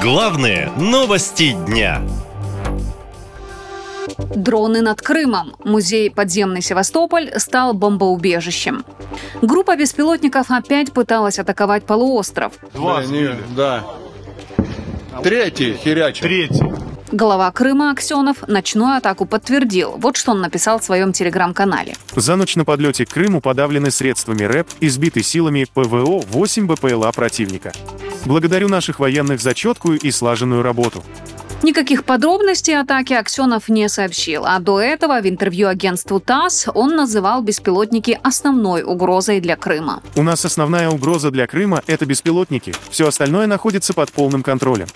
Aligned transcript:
Главные 0.00 0.70
новости 0.76 1.56
дня. 1.66 2.00
Дроны 4.36 4.80
над 4.80 5.02
Крымом. 5.02 5.54
Музей 5.64 6.08
«Подземный 6.08 6.62
Севастополь» 6.62 7.32
стал 7.36 7.74
бомбоубежищем. 7.74 8.84
Группа 9.42 9.76
беспилотников 9.76 10.52
опять 10.52 10.92
пыталась 10.92 11.40
атаковать 11.40 11.84
полуостров. 11.84 12.52
Два. 12.74 13.02
Да. 13.56 13.84
Третий 15.24 15.74
херячит. 15.74 16.22
Третий. 16.22 16.77
Глава 17.10 17.50
Крыма 17.52 17.90
Аксенов 17.90 18.46
ночную 18.48 18.98
атаку 18.98 19.24
подтвердил. 19.24 19.92
Вот 19.96 20.18
что 20.18 20.32
он 20.32 20.42
написал 20.42 20.78
в 20.78 20.84
своем 20.84 21.14
телеграм-канале. 21.14 21.94
За 22.14 22.36
ночь 22.36 22.54
на 22.54 22.66
подлете 22.66 23.06
к 23.06 23.10
Крыму 23.10 23.40
подавлены 23.40 23.90
средствами 23.90 24.42
РЭП 24.42 24.68
и 24.80 24.88
сбиты 24.90 25.22
силами 25.22 25.66
ПВО 25.72 26.20
8 26.20 26.66
БПЛА 26.66 27.10
противника. 27.12 27.72
Благодарю 28.26 28.68
наших 28.68 29.00
военных 29.00 29.40
за 29.40 29.54
четкую 29.54 29.98
и 29.98 30.10
слаженную 30.10 30.62
работу. 30.62 31.02
Никаких 31.62 32.04
подробностей 32.04 32.78
атаки 32.78 33.14
Аксенов 33.14 33.68
не 33.68 33.88
сообщил, 33.88 34.44
а 34.46 34.60
до 34.60 34.80
этого 34.80 35.20
в 35.20 35.28
интервью 35.28 35.66
агентству 35.66 36.20
ТАСС 36.20 36.68
он 36.72 36.94
называл 36.94 37.42
беспилотники 37.42 38.18
основной 38.22 38.84
угрозой 38.84 39.40
для 39.40 39.56
Крыма. 39.56 40.00
У 40.14 40.22
нас 40.22 40.44
основная 40.44 40.88
угроза 40.88 41.32
для 41.32 41.48
Крыма– 41.48 41.82
это 41.88 42.06
беспилотники. 42.06 42.72
Все 42.90 43.08
остальное 43.08 43.48
находится 43.48 43.92
под 43.92 44.12
полным 44.12 44.44
контролем. 44.44 44.86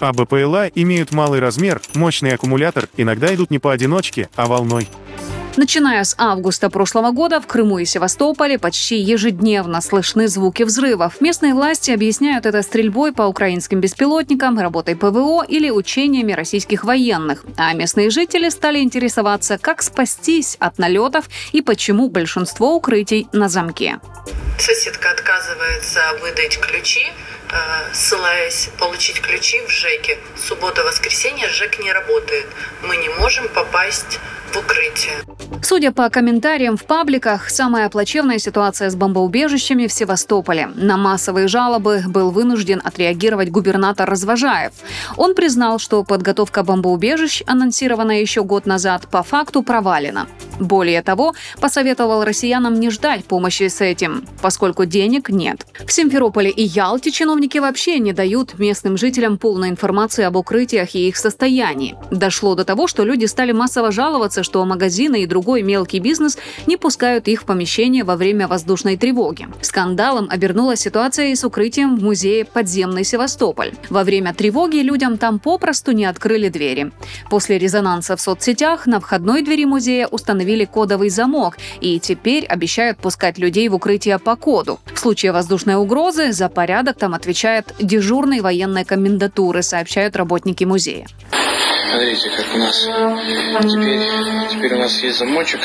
А 0.00 0.12
БПЛА 0.12 0.68
имеют 0.68 1.12
малый 1.12 1.38
размер, 1.38 1.82
мощный 1.94 2.32
аккумулятор, 2.34 2.88
иногда 2.96 3.34
идут 3.34 3.50
не 3.50 3.58
поодиночке, 3.58 4.30
а 4.36 4.46
волной. 4.46 4.88
Начиная 5.56 6.04
с 6.04 6.14
августа 6.18 6.68
прошлого 6.68 7.12
года 7.12 7.40
в 7.40 7.46
Крыму 7.46 7.78
и 7.78 7.86
Севастополе 7.86 8.58
почти 8.58 8.98
ежедневно 8.98 9.80
слышны 9.80 10.28
звуки 10.28 10.64
взрывов. 10.64 11.22
Местные 11.22 11.54
власти 11.54 11.90
объясняют 11.90 12.44
это 12.44 12.60
стрельбой 12.60 13.14
по 13.14 13.22
украинским 13.22 13.80
беспилотникам, 13.80 14.58
работой 14.58 14.96
ПВО 14.96 15.42
или 15.48 15.70
учениями 15.70 16.32
российских 16.32 16.84
военных. 16.84 17.46
А 17.56 17.72
местные 17.72 18.10
жители 18.10 18.50
стали 18.50 18.80
интересоваться, 18.80 19.56
как 19.56 19.80
спастись 19.80 20.56
от 20.60 20.78
налетов 20.78 21.24
и 21.52 21.62
почему 21.62 22.10
большинство 22.10 22.76
укрытий 22.76 23.26
на 23.32 23.48
замке. 23.48 23.98
Соседка 24.58 25.10
отказывается 25.10 26.00
выдать 26.20 26.58
ключи, 26.60 27.06
ссылаясь 27.92 28.70
получить 28.78 29.20
ключи 29.20 29.60
в 29.66 29.70
ЖЭКе. 29.70 30.18
Суббота-воскресенье 30.48 31.48
ЖЭК 31.48 31.78
не 31.80 31.92
работает. 31.92 32.46
Мы 32.82 32.96
не 32.96 33.08
можем 33.08 33.48
попасть 33.48 34.18
в 34.52 34.58
укрытие. 34.58 35.14
Судя 35.62 35.90
по 35.90 36.08
комментариям 36.10 36.76
в 36.76 36.84
пабликах, 36.84 37.50
самая 37.50 37.88
плачевная 37.88 38.38
ситуация 38.38 38.90
с 38.90 38.94
бомбоубежищами 38.94 39.86
в 39.86 39.92
Севастополе. 39.92 40.68
На 40.74 40.96
массовые 40.96 41.48
жалобы 41.48 42.02
был 42.06 42.30
вынужден 42.30 42.80
отреагировать 42.84 43.50
губернатор 43.50 44.08
Развожаев. 44.08 44.72
Он 45.16 45.34
признал, 45.34 45.78
что 45.78 46.04
подготовка 46.04 46.62
бомбоубежищ, 46.62 47.42
анонсированная 47.46 48.20
еще 48.20 48.44
год 48.44 48.66
назад, 48.66 49.08
по 49.10 49.22
факту 49.22 49.62
провалена. 49.62 50.28
Более 50.60 51.02
того, 51.02 51.34
посоветовал 51.60 52.24
россиянам 52.24 52.78
не 52.78 52.90
ждать 52.90 53.24
помощи 53.24 53.68
с 53.68 53.80
этим, 53.80 54.26
поскольку 54.40 54.84
денег 54.84 55.28
нет. 55.28 55.66
В 55.86 55.92
Симферополе 55.92 56.50
и 56.50 56.62
Ялте 56.62 57.10
чиновники 57.10 57.35
вообще 57.60 57.98
не 57.98 58.12
дают 58.12 58.58
местным 58.58 58.96
жителям 58.96 59.38
полной 59.38 59.68
информации 59.68 60.24
об 60.24 60.36
укрытиях 60.36 60.94
и 60.94 61.08
их 61.08 61.16
состоянии. 61.16 61.96
Дошло 62.10 62.54
до 62.54 62.64
того, 62.64 62.86
что 62.86 63.04
люди 63.04 63.26
стали 63.26 63.52
массово 63.52 63.92
жаловаться, 63.92 64.42
что 64.42 64.64
магазины 64.64 65.22
и 65.22 65.26
другой 65.26 65.62
мелкий 65.62 65.98
бизнес 65.98 66.38
не 66.66 66.76
пускают 66.76 67.28
их 67.28 67.42
в 67.42 67.44
помещение 67.44 68.04
во 68.04 68.16
время 68.16 68.48
воздушной 68.48 68.96
тревоги. 68.96 69.48
Скандалом 69.60 70.28
обернулась 70.30 70.80
ситуация 70.80 71.28
и 71.28 71.34
с 71.34 71.44
укрытием 71.44 71.96
в 71.96 72.02
музее 72.02 72.44
«Подземный 72.44 73.04
Севастополь». 73.04 73.72
Во 73.90 74.04
время 74.04 74.34
тревоги 74.34 74.78
людям 74.78 75.18
там 75.18 75.38
попросту 75.38 75.92
не 75.92 76.04
открыли 76.04 76.48
двери. 76.48 76.92
После 77.30 77.58
резонанса 77.58 78.16
в 78.16 78.20
соцсетях 78.20 78.86
на 78.86 79.00
входной 79.00 79.42
двери 79.42 79.64
музея 79.64 80.06
установили 80.06 80.64
кодовый 80.64 81.10
замок 81.10 81.56
и 81.80 81.98
теперь 82.00 82.46
обещают 82.46 82.98
пускать 82.98 83.38
людей 83.38 83.68
в 83.68 83.74
укрытие 83.74 84.18
по 84.18 84.36
коду. 84.36 84.80
В 84.94 84.98
случае 84.98 85.32
воздушной 85.32 85.76
угрозы 85.76 86.32
за 86.32 86.48
порядок 86.48 86.96
там 86.96 87.14
отвечает 87.26 87.74
дежурный 87.80 88.40
военной 88.40 88.84
комендатуры, 88.84 89.62
сообщают 89.62 90.14
работники 90.14 90.62
музея. 90.62 91.08
Смотрите, 91.90 92.30
как 92.30 92.54
у 92.54 92.58
нас 92.58 92.80
теперь, 93.62 94.48
теперь 94.48 94.74
у 94.74 94.78
нас 94.78 95.02
есть 95.02 95.18
замочек, 95.18 95.60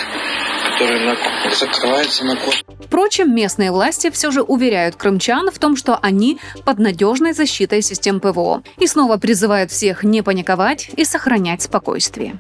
который 0.72 1.06
на, 1.06 1.16
закрывается 1.54 2.26
на 2.26 2.36
код. 2.36 2.56
Впрочем, 2.84 3.36
местные 3.36 3.72
власти 3.72 4.10
все 4.10 4.32
же 4.32 4.42
уверяют 4.42 4.96
крымчан 4.96 5.52
в 5.52 5.60
том, 5.60 5.78
что 5.78 6.00
они 6.02 6.40
под 6.66 6.80
надежной 6.80 7.34
защитой 7.34 7.84
систем 7.84 8.20
ПВО 8.20 8.64
и 8.80 8.88
снова 8.88 9.18
призывают 9.18 9.70
всех 9.70 10.04
не 10.04 10.24
паниковать 10.24 10.90
и 10.98 11.06
сохранять 11.06 11.62
спокойствие. 11.62 12.38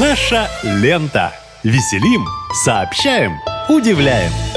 Наша 0.00 0.48
лента. 0.64 1.32
Веселим, 1.62 2.24
сообщаем, 2.64 3.34
удивляем. 3.68 4.49